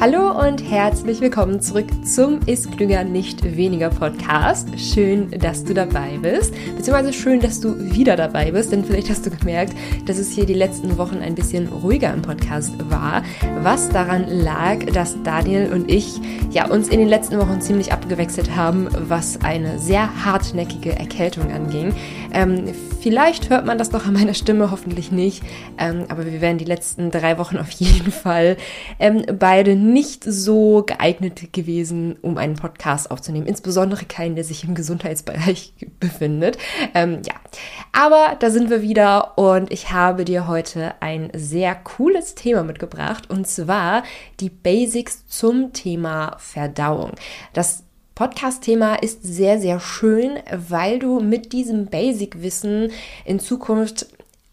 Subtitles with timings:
[0.00, 4.66] Hallo und herzlich willkommen zurück zum Ist Klüger nicht weniger Podcast.
[4.80, 9.26] Schön, dass du dabei bist, beziehungsweise schön, dass du wieder dabei bist, denn vielleicht hast
[9.26, 9.74] du gemerkt,
[10.06, 13.22] dass es hier die letzten Wochen ein bisschen ruhiger im Podcast war,
[13.62, 16.18] was daran lag, dass Daniel und ich
[16.50, 21.92] ja uns in den letzten Wochen ziemlich abgewechselt haben, was eine sehr hartnäckige Erkältung anging.
[22.32, 25.42] Ähm, vielleicht hört man das doch an meiner Stimme, hoffentlich nicht,
[25.78, 28.56] ähm, aber wir werden die letzten drei Wochen auf jeden Fall
[28.98, 33.46] ähm, beide nicht so geeignet gewesen, um einen Podcast aufzunehmen.
[33.46, 36.58] Insbesondere keinen, der sich im Gesundheitsbereich befindet.
[36.94, 37.34] Ähm, ja,
[37.92, 43.30] aber da sind wir wieder und ich habe dir heute ein sehr cooles Thema mitgebracht
[43.30, 44.02] und zwar
[44.40, 47.12] die Basics zum Thema Verdauung.
[47.52, 47.84] Das
[48.20, 52.92] Podcast-Thema ist sehr, sehr schön, weil du mit diesem Basic-Wissen
[53.24, 54.08] in Zukunft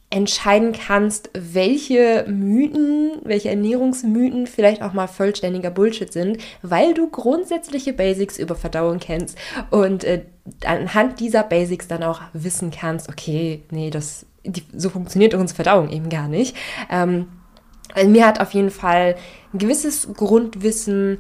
[0.10, 7.92] entscheiden kannst, welche Mythen, welche Ernährungsmythen vielleicht auch mal vollständiger Bullshit sind, weil du grundsätzliche
[7.92, 9.38] Basics über Verdauung kennst
[9.70, 10.24] und äh,
[10.64, 15.90] anhand dieser Basics dann auch wissen kannst, okay, nee, das, die, so funktioniert unsere Verdauung
[15.90, 16.56] eben gar nicht.
[16.90, 17.28] Ähm,
[17.94, 19.18] also mir hat auf jeden Fall
[19.54, 21.18] ein gewisses Grundwissen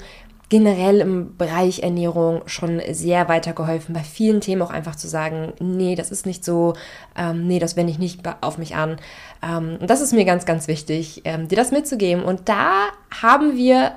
[0.49, 5.95] generell im Bereich Ernährung schon sehr weitergeholfen, bei vielen Themen auch einfach zu sagen, nee,
[5.95, 6.73] das ist nicht so,
[7.17, 8.97] ähm, nee, das wende ich nicht auf mich an.
[9.43, 12.23] Ähm, und das ist mir ganz, ganz wichtig, ähm, dir das mitzugeben.
[12.23, 12.87] Und da
[13.21, 13.93] haben wir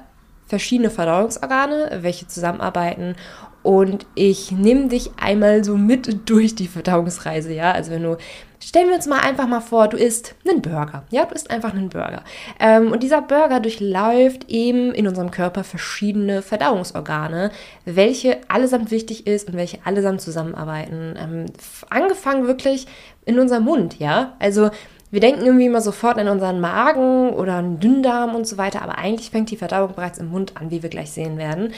[0.49, 3.15] verschiedene Verdauungsorgane, welche zusammenarbeiten
[3.63, 7.73] und ich nehme dich einmal so mit durch die Verdauungsreise, ja.
[7.73, 8.17] Also wenn du,
[8.59, 11.75] stellen wir uns mal einfach mal vor, du isst einen Burger, ja, du isst einfach
[11.75, 12.23] einen Burger.
[12.59, 17.51] Ähm, und dieser Burger durchläuft eben in unserem Körper verschiedene Verdauungsorgane,
[17.85, 21.15] welche allesamt wichtig ist und welche allesamt zusammenarbeiten.
[21.19, 21.47] Ähm,
[21.91, 22.87] angefangen wirklich
[23.27, 24.37] in unserem Mund, ja.
[24.39, 24.71] Also
[25.11, 28.97] wir denken irgendwie immer sofort an unseren Magen oder an Dünndarm und so weiter, aber
[28.97, 31.73] eigentlich fängt die Verdauung bereits im Mund an, wie wir gleich sehen werden.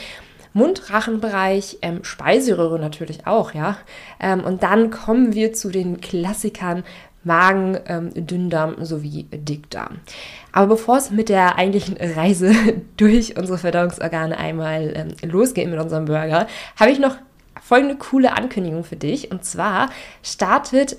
[0.53, 3.77] Mund-Rachenbereich, ähm, Speiseröhre natürlich auch, ja.
[4.19, 6.83] Ähm, und dann kommen wir zu den Klassikern
[7.23, 9.99] Magen, ähm, Dünndarm sowie Dickdarm.
[10.51, 12.53] Aber bevor es mit der eigentlichen Reise
[12.97, 17.15] durch unsere Verdauungsorgane einmal ähm, losgeht mit unserem Burger, habe ich noch
[17.61, 19.31] folgende coole Ankündigung für dich.
[19.31, 19.89] Und zwar
[20.21, 20.97] startet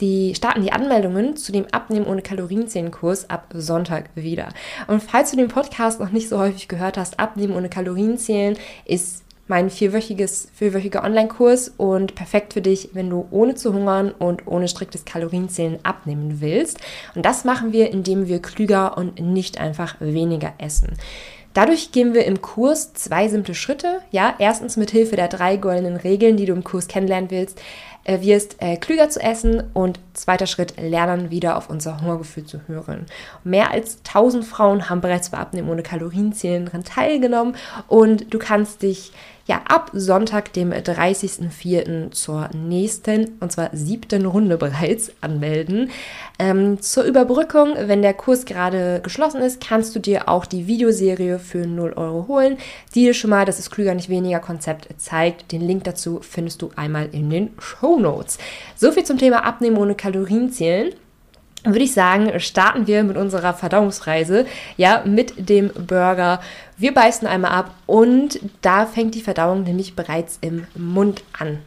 [0.00, 4.48] die starten die Anmeldungen zu dem Abnehmen ohne Kalorienzählen-Kurs ab Sonntag wieder.
[4.86, 9.24] Und falls du den Podcast noch nicht so häufig gehört hast, Abnehmen ohne Kalorienzählen ist
[9.46, 14.68] mein vierwöchiges, vierwöchiger Online-Kurs und perfekt für dich, wenn du ohne zu hungern und ohne
[14.68, 16.80] striktes Kalorienzählen abnehmen willst.
[17.14, 20.94] Und das machen wir, indem wir klüger und nicht einfach weniger essen.
[21.54, 24.00] Dadurch gehen wir im Kurs zwei simple Schritte.
[24.10, 27.60] Ja, erstens mit Hilfe der drei goldenen Regeln, die du im Kurs kennenlernen willst,
[28.02, 32.60] äh, wirst äh, klüger zu essen und zweiter Schritt, lernen wieder auf unser Hungergefühl zu
[32.66, 33.06] hören.
[33.44, 37.56] Mehr als 1000 Frauen haben bereits bei Abnehmen ohne Kalorienzählen daran teilgenommen
[37.88, 39.12] und du kannst dich
[39.46, 42.10] ja ab Sonntag, dem 30.04.
[42.12, 45.90] zur nächsten, und zwar siebten Runde bereits anmelden.
[46.38, 51.38] Ähm, zur Überbrückung, wenn der Kurs gerade geschlossen ist, kannst du dir auch die Videoserie
[51.38, 52.56] für 0 Euro holen,
[52.94, 55.52] die dir schon mal das ist klüger nicht weniger Konzept zeigt.
[55.52, 58.38] Den Link dazu findest du einmal in den Show Notes.
[58.76, 60.94] So viel zum Thema Abnehmen ohne Kalorien zählen
[61.64, 66.40] würde ich sagen, starten wir mit unserer Verdauungsreise, ja, mit dem Burger.
[66.76, 71.58] Wir beißen einmal ab und da fängt die Verdauung nämlich bereits im Mund an.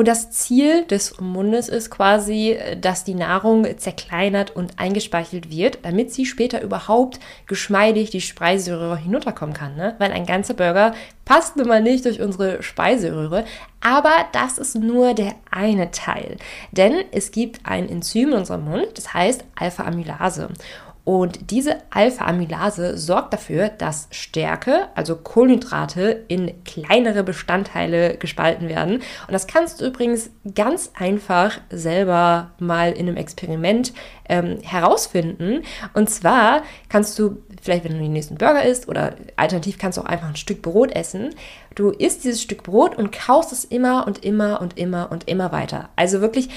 [0.00, 6.10] Und das Ziel des Mundes ist quasi, dass die Nahrung zerkleinert und eingespeichelt wird, damit
[6.10, 9.76] sie später überhaupt geschmeidig die Speiseröhre hinunterkommen kann.
[9.76, 9.96] Ne?
[9.98, 10.94] Weil ein ganzer Burger
[11.26, 13.44] passt nun mal nicht durch unsere Speiseröhre.
[13.82, 16.38] Aber das ist nur der eine Teil.
[16.72, 20.48] Denn es gibt ein Enzym in unserem Mund, das heißt Alpha-Amylase.
[21.04, 28.96] Und diese Alpha-Amylase sorgt dafür, dass Stärke, also Kohlenhydrate, in kleinere Bestandteile gespalten werden.
[28.96, 33.92] Und das kannst du übrigens ganz einfach selber mal in einem Experiment
[34.28, 35.62] ähm, herausfinden.
[35.94, 40.02] Und zwar kannst du, vielleicht wenn du den nächsten Burger isst oder alternativ kannst du
[40.02, 41.34] auch einfach ein Stück Brot essen.
[41.74, 45.50] Du isst dieses Stück Brot und kaust es immer und immer und immer und immer
[45.50, 45.88] weiter.
[45.96, 46.50] Also wirklich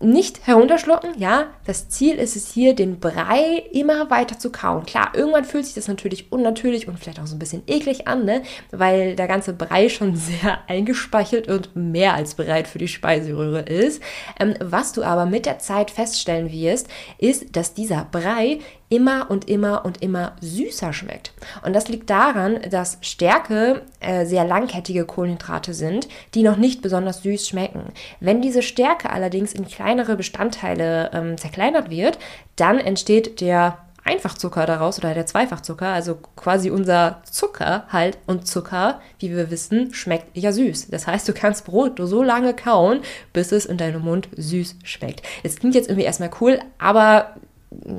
[0.00, 1.48] nicht herunterschlucken, ja.
[1.66, 4.86] Das Ziel ist es hier, den Brei immer weiter zu kauen.
[4.86, 8.24] Klar, irgendwann fühlt sich das natürlich unnatürlich und vielleicht auch so ein bisschen eklig an,
[8.24, 8.42] ne?
[8.70, 14.00] Weil der ganze Brei schon sehr eingespeichert und mehr als bereit für die Speiseröhre ist.
[14.38, 19.48] Ähm, was du aber mit der Zeit feststellen wirst, ist, dass dieser Brei immer und
[19.48, 21.32] immer und immer süßer schmeckt.
[21.64, 27.22] Und das liegt daran, dass Stärke äh, sehr langkettige Kohlenhydrate sind, die noch nicht besonders
[27.22, 27.92] süß schmecken.
[28.20, 32.18] Wenn diese Stärke allerdings in kleinere Bestandteile ähm, zerkleinert wird,
[32.56, 38.16] dann entsteht der Einfachzucker daraus oder der Zweifachzucker, also quasi unser Zucker halt.
[38.26, 40.88] Und Zucker, wie wir wissen, schmeckt ja süß.
[40.88, 43.00] Das heißt, du kannst Brot so lange kauen,
[43.34, 45.22] bis es in deinem Mund süß schmeckt.
[45.42, 47.34] Es klingt jetzt irgendwie erstmal cool, aber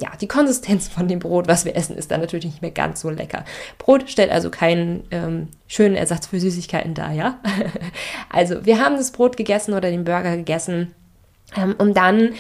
[0.02, 3.02] ja, die Konsistenz von dem Brot, was wir essen, ist dann natürlich nicht mehr ganz
[3.02, 3.46] so lecker.
[3.78, 7.40] Brot stellt also keinen ähm, schönen Ersatz für Süßigkeiten dar, ja?
[8.30, 10.96] also, wir haben das Brot gegessen oder den Burger gegessen,
[11.56, 12.34] ähm, um dann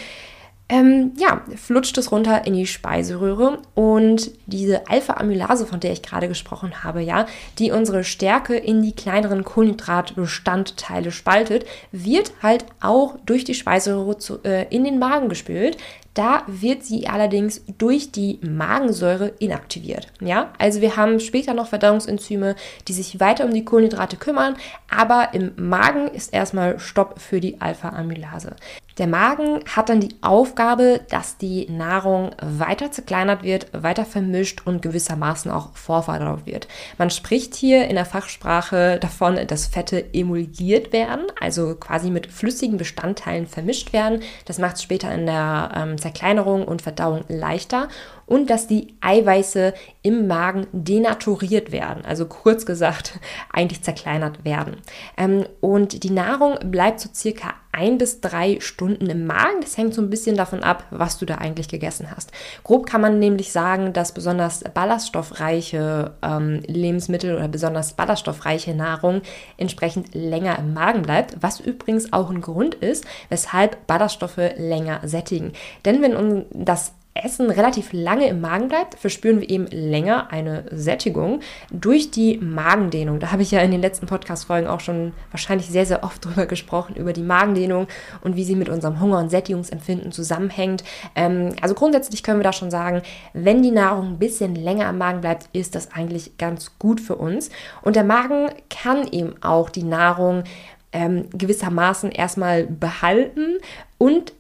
[0.71, 6.27] ähm, ja, flutscht es runter in die Speiseröhre und diese Alpha-Amylase, von der ich gerade
[6.27, 7.25] gesprochen habe, ja,
[7.57, 14.43] die unsere Stärke in die kleineren Kohlenhydratbestandteile spaltet, wird halt auch durch die Speiseröhre zu,
[14.43, 15.77] äh, in den Magen gespült.
[16.13, 20.07] Da wird sie allerdings durch die Magensäure inaktiviert.
[20.19, 22.55] Ja, also wir haben später noch Verdauungsenzyme,
[22.87, 24.55] die sich weiter um die Kohlenhydrate kümmern,
[24.89, 28.55] aber im Magen ist erstmal Stopp für die Alpha-Amylase.
[28.99, 34.81] Der Magen hat dann die Aufgabe, dass die Nahrung weiter zerkleinert wird, weiter vermischt und
[34.81, 36.67] gewissermaßen auch vorverdaut wird.
[36.97, 42.77] Man spricht hier in der Fachsprache davon, dass Fette emulgiert werden, also quasi mit flüssigen
[42.77, 44.19] Bestandteilen vermischt werden.
[44.43, 47.87] Das macht es später in der ähm, Zerkleinerung und Verdauung leichter
[48.29, 49.73] und dass die Eiweiße
[50.03, 53.19] im Magen denaturiert werden, also kurz gesagt
[53.53, 54.77] eigentlich zerkleinert werden.
[55.17, 59.61] Ähm, und die Nahrung bleibt so circa ein bis drei Stunden im Magen.
[59.61, 62.31] Das hängt so ein bisschen davon ab, was du da eigentlich gegessen hast.
[62.63, 69.21] Grob kann man nämlich sagen, dass besonders ballaststoffreiche ähm, Lebensmittel oder besonders ballaststoffreiche Nahrung
[69.57, 75.53] entsprechend länger im Magen bleibt, was übrigens auch ein Grund ist, weshalb Ballaststoffe länger sättigen.
[75.85, 76.93] Denn wenn das
[77.23, 83.19] Essen relativ lange im Magen bleibt, verspüren wir eben länger eine Sättigung durch die Magendehnung.
[83.19, 86.45] Da habe ich ja in den letzten Podcast-Folgen auch schon wahrscheinlich sehr, sehr oft drüber
[86.45, 87.87] gesprochen, über die Magendehnung
[88.21, 90.83] und wie sie mit unserem Hunger- und Sättigungsempfinden zusammenhängt.
[91.15, 93.01] Ähm, also grundsätzlich können wir da schon sagen,
[93.33, 97.15] wenn die Nahrung ein bisschen länger im Magen bleibt, ist das eigentlich ganz gut für
[97.15, 97.49] uns.
[97.81, 100.43] Und der Magen kann eben auch die Nahrung
[100.91, 103.57] ähm, gewissermaßen erstmal behalten
[103.97, 104.33] und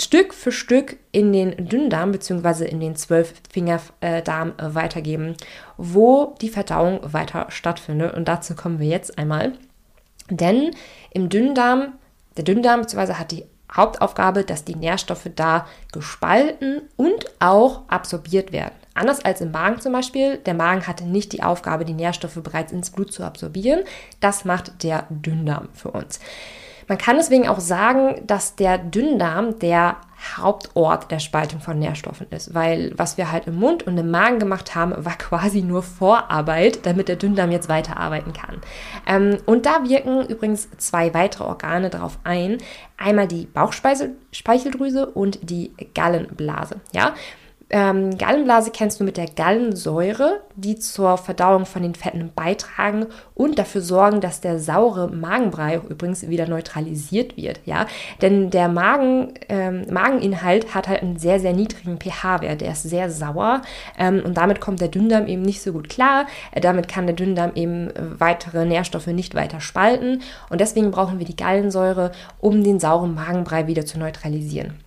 [0.00, 2.64] Stück für Stück in den Dünndarm bzw.
[2.64, 5.34] in den Zwölffingerdarm äh, weitergeben,
[5.76, 8.14] wo die Verdauung weiter stattfindet.
[8.14, 9.52] Und dazu kommen wir jetzt einmal.
[10.30, 10.70] Denn
[11.10, 11.94] im Dünndarm,
[12.36, 13.14] der Dünndarm bzw.
[13.14, 18.74] hat die Hauptaufgabe, dass die Nährstoffe da gespalten und auch absorbiert werden.
[18.94, 22.70] Anders als im Magen zum Beispiel, der Magen hatte nicht die Aufgabe, die Nährstoffe bereits
[22.70, 23.80] ins Blut zu absorbieren.
[24.20, 26.20] Das macht der Dünndarm für uns.
[26.88, 29.96] Man kann deswegen auch sagen, dass der Dünndarm der
[30.36, 34.38] Hauptort der Spaltung von Nährstoffen ist, weil was wir halt im Mund und im Magen
[34.38, 38.60] gemacht haben, war quasi nur Vorarbeit, damit der Dünndarm jetzt weiterarbeiten kann.
[39.06, 42.58] Ähm, und da wirken übrigens zwei weitere Organe darauf ein.
[42.96, 46.76] Einmal die Bauchspeicheldrüse und die Gallenblase.
[46.92, 47.14] Ja,
[47.70, 53.58] ähm, Gallenblase kennst du mit der Gallensäure, die zur Verdauung von den Fetten beitragen und
[53.58, 57.60] dafür sorgen, dass der saure Magenbrei übrigens wieder neutralisiert wird.
[57.64, 57.86] Ja,
[58.22, 62.60] denn der Magen, ähm, Mageninhalt hat halt einen sehr, sehr niedrigen pH-Wert.
[62.60, 63.62] Der ist sehr sauer
[63.98, 66.26] ähm, und damit kommt der Dünndarm eben nicht so gut klar.
[66.52, 71.26] Äh, damit kann der Dünndarm eben weitere Nährstoffe nicht weiter spalten und deswegen brauchen wir
[71.26, 74.83] die Gallensäure, um den sauren Magenbrei wieder zu neutralisieren.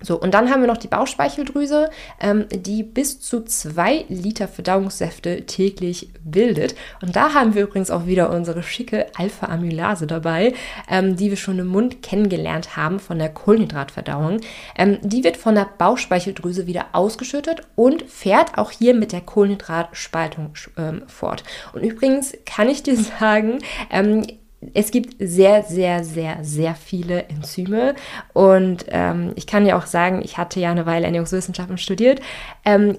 [0.00, 1.90] So, und dann haben wir noch die Bauchspeicheldrüse,
[2.20, 6.76] ähm, die bis zu zwei Liter Verdauungssäfte täglich bildet.
[7.02, 10.54] Und da haben wir übrigens auch wieder unsere schicke Alpha-Amylase dabei,
[10.88, 14.40] ähm, die wir schon im Mund kennengelernt haben von der Kohlenhydratverdauung.
[14.76, 20.52] Ähm, die wird von der Bauchspeicheldrüse wieder ausgeschüttet und fährt auch hier mit der Kohlenhydratspaltung
[20.76, 21.42] ähm, fort.
[21.72, 23.58] Und übrigens kann ich dir sagen,
[23.90, 24.24] ähm,
[24.74, 27.94] es gibt sehr, sehr, sehr, sehr viele Enzyme.
[28.32, 32.20] Und ähm, ich kann ja auch sagen, ich hatte ja eine Weile Ernährungswissenschaften studiert.
[32.64, 32.98] Ähm,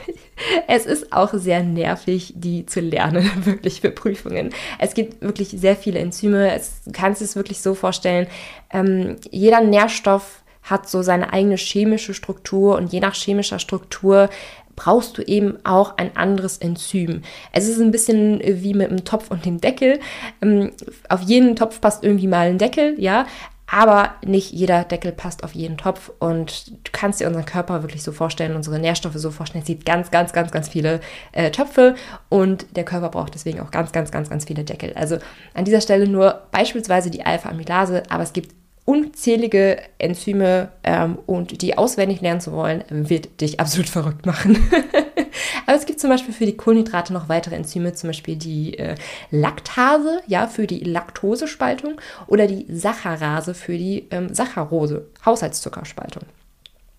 [0.68, 4.50] es ist auch sehr nervig, die zu lernen, wirklich für Prüfungen.
[4.78, 6.54] Es gibt wirklich sehr viele Enzyme.
[6.54, 8.26] Es, du kannst es wirklich so vorstellen,
[8.72, 14.30] ähm, jeder Nährstoff hat so seine eigene chemische Struktur und je nach chemischer Struktur
[14.76, 17.22] brauchst du eben auch ein anderes Enzym.
[17.52, 20.00] Es ist ein bisschen wie mit dem Topf und dem Deckel.
[20.42, 20.72] Ähm,
[21.08, 23.26] auf jeden Topf passt irgendwie mal ein Deckel, ja,
[23.66, 28.02] aber nicht jeder Deckel passt auf jeden Topf und du kannst dir unseren Körper wirklich
[28.02, 29.62] so vorstellen, unsere Nährstoffe so vorstellen.
[29.62, 31.00] Es gibt ganz, ganz, ganz, ganz viele
[31.32, 31.94] äh, Töpfe
[32.28, 34.92] und der Körper braucht deswegen auch ganz, ganz, ganz, ganz viele Deckel.
[34.94, 35.16] Also
[35.54, 38.54] an dieser Stelle nur beispielsweise die Alpha-Amylase, aber es gibt
[38.84, 44.58] unzählige Enzyme ähm, und die auswendig lernen zu wollen, wird dich absolut verrückt machen.
[45.66, 48.94] Aber es gibt zum Beispiel für die Kohlenhydrate noch weitere Enzyme, zum Beispiel die äh,
[49.30, 56.24] Laktase, ja, für die Laktosespaltung oder die Saccharase für die ähm, Saccharose, Haushaltszuckerspaltung.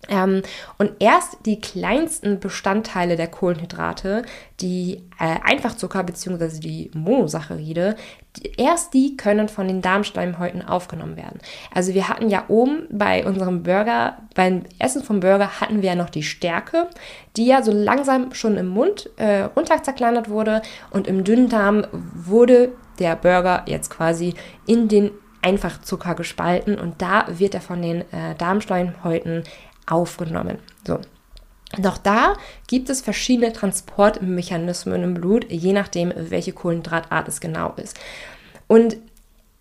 [0.08, 0.42] Ähm,
[0.78, 4.22] und erst die kleinsten Bestandteile der Kohlenhydrate,
[4.60, 6.60] die äh, Einfachzucker bzw.
[6.60, 7.96] die Monosaccharide,
[8.56, 11.40] erst die können von den Darmschleimhäuten aufgenommen werden.
[11.74, 15.96] Also wir hatten ja oben bei unserem Burger, beim Essen vom Burger hatten wir ja
[15.96, 16.88] noch die Stärke,
[17.36, 22.72] die ja so langsam schon im Mund äh, runter zerkleinert wurde und im Dünndarm wurde
[22.98, 24.34] der Burger jetzt quasi
[24.66, 25.10] in den
[25.42, 29.44] Einfachzucker gespalten und da wird er von den äh, Darmschleimhäuten
[29.86, 30.58] aufgenommen.
[30.86, 30.98] So.
[31.78, 32.34] Doch da
[32.68, 37.98] gibt es verschiedene Transportmechanismen im Blut, je nachdem, welche Kohlenhydratart es genau ist.
[38.68, 38.96] Und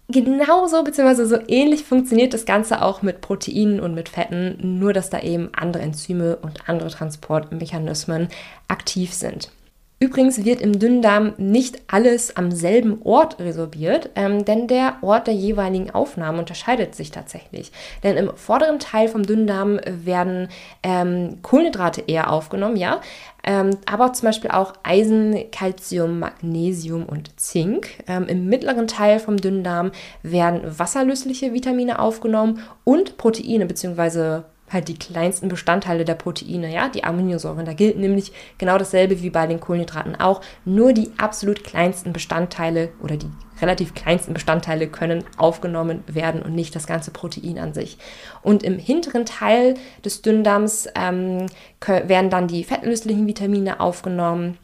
[0.08, 1.25] genauso bzw.
[1.25, 5.50] so ähnlich funktioniert das Ganze auch mit Proteinen und mit Fetten, nur dass da eben
[5.55, 8.29] andere Enzyme und andere Transportmechanismen
[8.67, 9.50] aktiv sind.
[9.98, 15.34] Übrigens wird im Dünndarm nicht alles am selben Ort resorbiert, ähm, denn der Ort der
[15.34, 17.72] jeweiligen Aufnahme unterscheidet sich tatsächlich.
[18.04, 20.50] Denn im vorderen Teil vom Dünndarm werden
[20.84, 23.00] ähm, Kohlenhydrate eher aufgenommen, ja,
[23.46, 28.04] ähm, aber zum Beispiel auch Eisen, Calcium, Magnesium und Zink.
[28.08, 29.92] Ähm, Im mittleren Teil vom Dünndarm
[30.24, 34.42] werden wasserlösliche Vitamine aufgenommen und Proteine bzw
[34.75, 37.65] halt die kleinsten Bestandteile der Proteine, ja, die Aminosäuren.
[37.65, 40.41] Da gilt nämlich genau dasselbe wie bei den Kohlenhydraten auch.
[40.65, 46.75] Nur die absolut kleinsten Bestandteile oder die relativ kleinsten Bestandteile können aufgenommen werden und nicht
[46.75, 47.98] das ganze Protein an sich.
[48.44, 51.48] Und im hinteren Teil des Dünndarms ähm,
[51.79, 54.58] werden dann die fettlöslichen Vitamine aufgenommen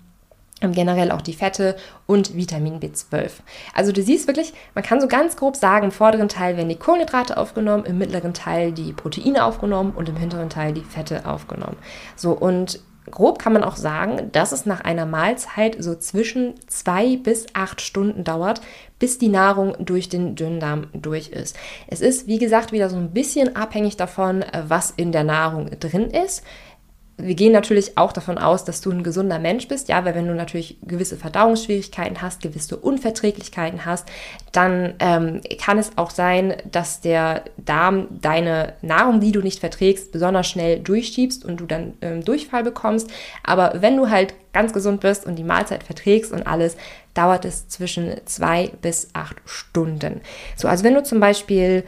[0.62, 1.76] generell auch die Fette
[2.06, 3.32] und Vitamin B12.
[3.74, 6.76] Also du siehst wirklich, man kann so ganz grob sagen, im vorderen Teil werden die
[6.76, 11.78] Kohlenhydrate aufgenommen, im mittleren Teil die Proteine aufgenommen und im hinteren Teil die Fette aufgenommen.
[12.16, 17.18] So und grob kann man auch sagen, dass es nach einer Mahlzeit so zwischen zwei
[17.18, 18.62] bis acht Stunden dauert,
[19.00, 21.58] bis die Nahrung durch den Dünndarm durch ist.
[21.88, 26.12] Es ist, wie gesagt, wieder so ein bisschen abhängig davon, was in der Nahrung drin
[26.12, 26.44] ist
[27.22, 30.28] wir gehen natürlich auch davon aus, dass du ein gesunder Mensch bist, ja, weil wenn
[30.28, 34.08] du natürlich gewisse Verdauungsschwierigkeiten hast, gewisse Unverträglichkeiten hast,
[34.52, 40.12] dann ähm, kann es auch sein, dass der Darm deine Nahrung, die du nicht verträgst,
[40.12, 43.10] besonders schnell durchschiebst und du dann ähm, Durchfall bekommst.
[43.44, 46.76] Aber wenn du halt ganz gesund bist und die Mahlzeit verträgst und alles,
[47.14, 50.22] dauert es zwischen zwei bis acht Stunden.
[50.56, 51.84] So, also wenn du zum Beispiel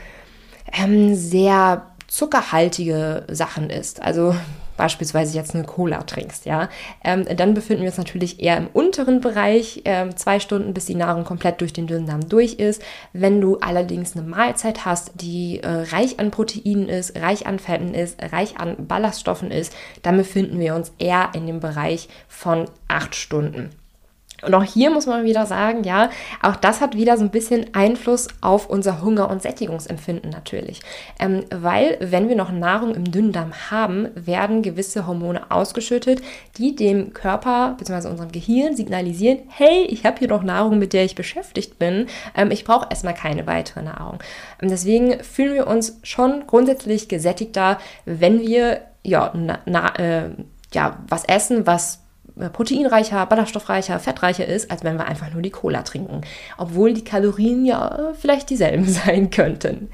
[0.72, 4.36] ähm, sehr zuckerhaltige Sachen isst, also
[4.78, 6.70] beispielsweise jetzt eine Cola trinkst, ja,
[7.04, 10.96] ähm, dann befinden wir uns natürlich eher im unteren Bereich, ähm, zwei Stunden, bis die
[10.96, 12.82] Nahrung komplett durch den Dünndarm durch ist.
[13.14, 17.94] Wenn du allerdings eine Mahlzeit hast, die äh, reich an Proteinen ist, reich an Fetten
[17.94, 23.16] ist, reich an Ballaststoffen ist, dann befinden wir uns eher in dem Bereich von acht
[23.16, 23.70] Stunden.
[24.46, 26.10] Und auch hier muss man wieder sagen, ja,
[26.42, 30.82] auch das hat wieder so ein bisschen Einfluss auf unser Hunger- und Sättigungsempfinden natürlich.
[31.20, 36.22] Ähm, weil, wenn wir noch Nahrung im Dünndarm haben, werden gewisse Hormone ausgeschüttet,
[36.58, 38.10] die dem Körper bzw.
[38.10, 42.08] unserem Gehirn signalisieren, hey, ich habe hier noch Nahrung, mit der ich beschäftigt bin.
[42.36, 44.20] Ähm, ich brauche erstmal keine weitere Nahrung.
[44.62, 50.30] Und deswegen fühlen wir uns schon grundsätzlich gesättigter, wenn wir ja, na, na, äh,
[50.74, 52.03] ja, was essen, was
[52.36, 56.22] proteinreicher, ballaststoffreicher, fettreicher ist, als wenn wir einfach nur die Cola trinken.
[56.58, 59.90] Obwohl die Kalorien ja äh, vielleicht dieselben sein könnten.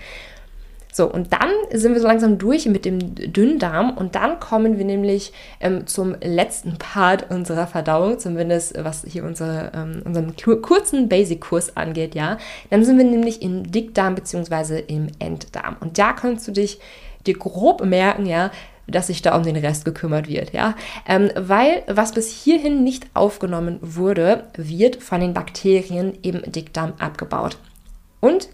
[0.91, 4.85] So, und dann sind wir so langsam durch mit dem Dünndarm und dann kommen wir
[4.85, 11.77] nämlich ähm, zum letzten Part unserer Verdauung, zumindest was hier unsere, ähm, unseren kurzen Basic-Kurs
[11.77, 12.37] angeht, ja.
[12.71, 14.79] Dann sind wir nämlich im Dickdarm bzw.
[14.87, 15.77] im Enddarm.
[15.79, 16.79] Und da kannst du dich
[17.27, 18.49] dir grob merken, ja,
[18.91, 20.75] dass sich da um den Rest gekümmert wird, ja.
[21.07, 27.57] Ähm, weil was bis hierhin nicht aufgenommen wurde, wird von den Bakterien im Dickdarm abgebaut.
[28.19, 28.49] Und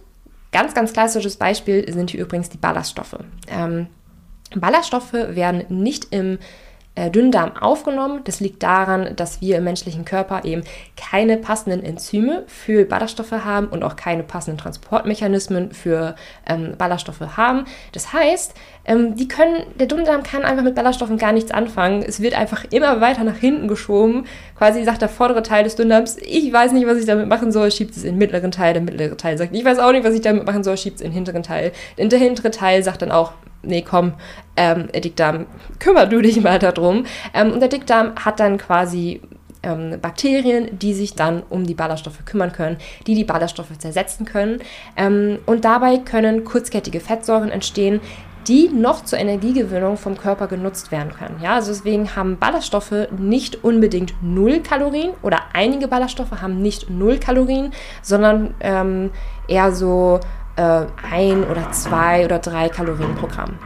[0.51, 3.17] ganz, ganz klassisches Beispiel sind hier übrigens die Ballaststoffe.
[3.49, 3.87] Ähm,
[4.55, 6.37] Ballaststoffe werden nicht im
[6.95, 8.21] Dünndarm aufgenommen.
[8.23, 10.63] Das liegt daran, dass wir im menschlichen Körper eben
[10.95, 16.15] keine passenden Enzyme für Ballaststoffe haben und auch keine passenden Transportmechanismen für
[16.47, 17.65] ähm, Ballaststoffe haben.
[17.91, 18.53] Das heißt,
[18.85, 22.01] ähm, die können, der Dünndarm kann einfach mit Ballaststoffen gar nichts anfangen.
[22.01, 24.25] Es wird einfach immer weiter nach hinten geschoben.
[24.57, 27.71] Quasi sagt der vordere Teil des Dünndarms, ich weiß nicht, was ich damit machen soll,
[27.71, 28.73] schiebt es in den mittleren Teil.
[28.73, 31.01] Der mittlere Teil sagt, ich weiß auch nicht, was ich damit machen soll, schiebt es
[31.01, 31.71] in den hinteren Teil.
[31.97, 33.33] Und der hintere Teil sagt dann auch,
[33.65, 34.13] nee, komm,
[34.55, 35.45] ähm, Dickdarm,
[35.79, 37.05] kümmer du dich mal darum.
[37.33, 39.21] Ähm, und der Dickdarm hat dann quasi
[39.65, 44.59] ähm, Bakterien, die sich dann um die Ballaststoffe kümmern können, die die Ballaststoffe zersetzen können.
[44.95, 47.99] Ähm, und dabei können kurzkettige Fettsäuren entstehen,
[48.47, 51.39] die noch zur Energiegewinnung vom Körper genutzt werden können.
[51.41, 57.17] Ja, also deswegen haben Ballaststoffe nicht unbedingt null Kalorien oder einige Ballaststoffe haben nicht null
[57.17, 59.09] Kalorien, sondern ähm,
[59.47, 60.19] eher so
[60.55, 63.57] äh, ein oder zwei oder drei Kalorien pro Gramm.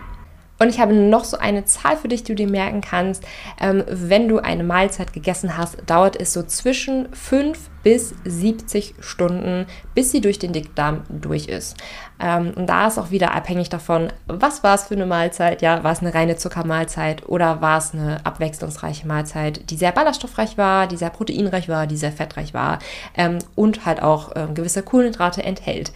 [0.60, 3.24] Und ich habe noch so eine Zahl für dich, die du dir merken kannst.
[3.60, 9.68] Ähm, wenn du eine Mahlzeit gegessen hast, dauert es so zwischen 5 bis 70 Stunden,
[9.96, 11.78] bis sie durch den Dickdarm durch ist.
[12.20, 15.62] Ähm, und da ist auch wieder abhängig davon, was war es für eine Mahlzeit?
[15.62, 20.58] Ja, war es eine reine Zuckermahlzeit oder war es eine abwechslungsreiche Mahlzeit, die sehr ballaststoffreich
[20.58, 22.80] war, die sehr proteinreich war, die sehr fettreich war
[23.16, 25.94] ähm, und halt auch ähm, gewisse Kohlenhydrate enthält.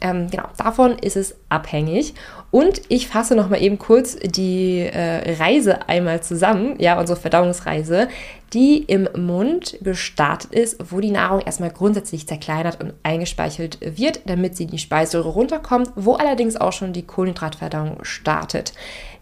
[0.00, 2.14] Ähm, genau, davon ist es abhängig.
[2.50, 8.08] Und ich fasse noch mal eben kurz die äh, Reise einmal zusammen, ja, unsere Verdauungsreise,
[8.52, 14.56] die im Mund gestartet ist, wo die Nahrung erstmal grundsätzlich zerkleinert und eingespeichert wird, damit
[14.56, 18.72] sie in die Speiseröhre runterkommt, wo allerdings auch schon die Kohlenhydratverdauung startet.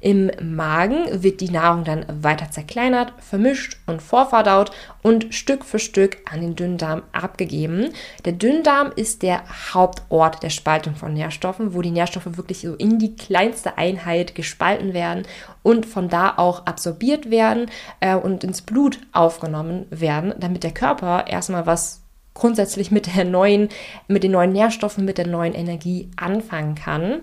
[0.04, 4.70] Im Magen wird die Nahrung dann weiter zerkleinert, vermischt und vorverdaut
[5.02, 7.88] und Stück für Stück an den Dünndarm abgegeben.
[8.26, 12.98] Der Dünndarm ist der Hauptort der Spaltung von Nährstoffen, wo die Nährstoffe wirklich so in
[12.98, 15.24] die kleinste Einheit gespalten werden
[15.62, 21.26] und von da auch absorbiert werden äh, und ins Blut aufgenommen werden, damit der Körper
[21.28, 22.02] erstmal was
[22.34, 23.68] grundsätzlich mit der neuen,
[24.08, 27.22] mit den neuen Nährstoffen, mit der neuen Energie anfangen kann.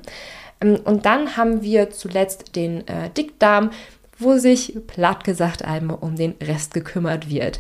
[0.62, 3.72] Ähm, und dann haben wir zuletzt den äh, Dickdarm,
[4.18, 7.60] wo sich platt gesagt einmal um den Rest gekümmert wird.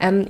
[0.00, 0.26] Ähm,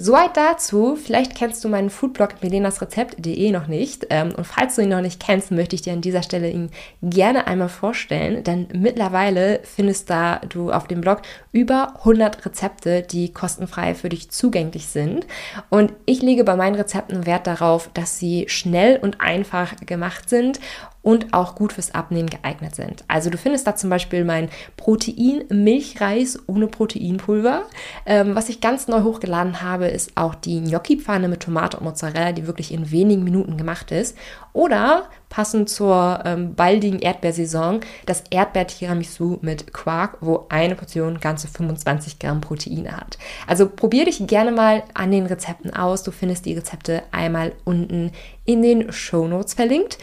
[0.00, 0.96] Soweit dazu.
[0.96, 4.06] Vielleicht kennst du meinen Foodblog melenasrezept.de noch nicht.
[4.10, 6.70] Ähm, und falls du ihn noch nicht kennst, möchte ich dir an dieser Stelle ihn
[7.02, 8.44] gerne einmal vorstellen.
[8.44, 14.30] Denn mittlerweile findest da du auf dem Blog über 100 Rezepte, die kostenfrei für dich
[14.30, 15.26] zugänglich sind.
[15.68, 20.60] Und ich lege bei meinen Rezepten Wert darauf, dass sie schnell und einfach gemacht sind
[21.08, 23.02] und auch gut fürs Abnehmen geeignet sind.
[23.08, 27.62] Also du findest da zum Beispiel mein Protein-Milchreis ohne Proteinpulver.
[28.04, 32.32] Ähm, was ich ganz neu hochgeladen habe, ist auch die Gnocchi-Pfanne mit Tomate und Mozzarella,
[32.32, 34.18] die wirklich in wenigen Minuten gemacht ist.
[34.52, 42.18] Oder passend zur ähm, baldigen Erdbeersaison das Erdbeer-Tiramisu mit Quark, wo eine Portion ganze 25
[42.18, 43.16] Gramm Proteine hat.
[43.46, 46.02] Also probier dich gerne mal an den Rezepten aus.
[46.02, 48.12] Du findest die Rezepte einmal unten
[48.44, 49.98] in den Show Notes verlinkt.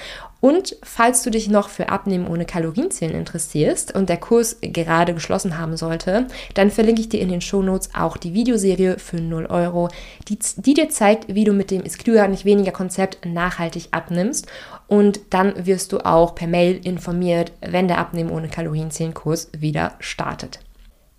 [0.45, 5.57] Und falls du dich noch für Abnehmen ohne Kalorienzählen interessierst und der Kurs gerade geschlossen
[5.57, 9.89] haben sollte, dann verlinke ich dir in den Shownotes auch die Videoserie für 0 Euro,
[10.27, 14.45] die, die dir zeigt, wie du mit dem Ist klüger, nicht weniger Konzept nachhaltig abnimmst.
[14.85, 19.93] Und dann wirst du auch per Mail informiert, wenn der Abnehmen ohne Kalorienzählen Kurs wieder
[19.99, 20.59] startet.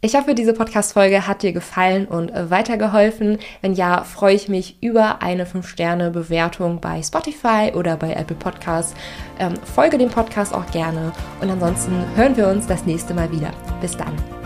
[0.06, 3.38] Ich hoffe, diese Podcast-Folge hat dir gefallen und äh, weitergeholfen.
[3.60, 8.94] Wenn ja, freue ich mich über eine 5-Sterne-Bewertung bei Spotify oder bei Apple Podcasts.
[9.40, 13.50] Ähm, folge dem Podcast auch gerne und ansonsten hören wir uns das nächste Mal wieder.
[13.80, 14.45] Bis dann.